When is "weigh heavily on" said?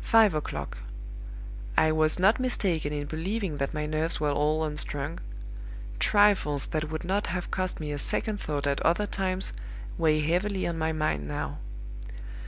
9.96-10.76